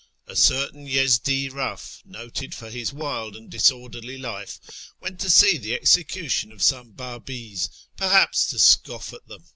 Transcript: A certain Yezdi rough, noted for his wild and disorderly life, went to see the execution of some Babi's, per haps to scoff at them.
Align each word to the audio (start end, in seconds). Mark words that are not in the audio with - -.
A 0.25 0.35
certain 0.35 0.87
Yezdi 0.87 1.47
rough, 1.53 2.01
noted 2.03 2.55
for 2.55 2.71
his 2.71 2.91
wild 2.91 3.35
and 3.35 3.51
disorderly 3.51 4.17
life, 4.17 4.59
went 4.99 5.19
to 5.19 5.29
see 5.29 5.57
the 5.59 5.75
execution 5.75 6.51
of 6.51 6.63
some 6.63 6.93
Babi's, 6.93 7.69
per 7.97 8.09
haps 8.09 8.47
to 8.47 8.57
scoff 8.57 9.13
at 9.13 9.27
them. 9.27 9.43